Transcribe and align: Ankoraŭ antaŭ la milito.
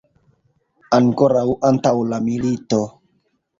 Ankoraŭ 0.97 1.45
antaŭ 1.71 1.93
la 2.15 2.21
milito. 2.31 2.83